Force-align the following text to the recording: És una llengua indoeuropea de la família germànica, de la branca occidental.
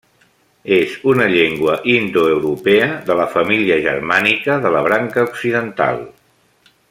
És 0.77 0.93
una 1.11 1.27
llengua 1.33 1.75
indoeuropea 1.91 2.87
de 3.11 3.19
la 3.21 3.29
família 3.35 3.79
germànica, 3.89 4.57
de 4.65 4.73
la 4.77 4.83
branca 4.91 5.29
occidental. 5.31 6.05